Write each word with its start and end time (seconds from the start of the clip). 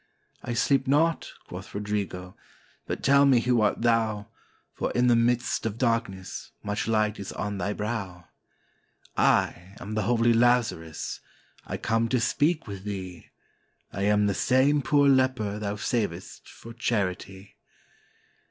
"I 0.43 0.55
sleep 0.55 0.87
not," 0.87 1.31
quoth 1.47 1.75
Rodrigo; 1.75 2.35
"but 2.87 3.03
tell 3.03 3.23
me 3.27 3.39
who 3.41 3.61
art 3.61 3.83
thou, 3.83 4.29
For, 4.73 4.89
in 4.93 5.05
the 5.05 5.15
midst 5.15 5.63
of 5.67 5.77
darkness, 5.77 6.49
much 6.63 6.87
light 6.87 7.19
is 7.19 7.31
on 7.33 7.59
thy 7.59 7.73
brow?" 7.73 8.25
"I 9.15 9.75
am 9.79 9.93
the 9.93 10.01
holy 10.01 10.33
Lazarus, 10.33 11.19
I 11.67 11.77
come 11.77 12.09
to 12.09 12.19
speak 12.19 12.65
with 12.65 12.83
thee; 12.83 13.27
I 13.93 14.01
am 14.05 14.25
the 14.25 14.33
same 14.33 14.81
poor 14.81 15.07
leper 15.07 15.59
thou 15.59 15.75
savedst 15.75 16.49
for 16.49 16.73
charity. 16.73 17.57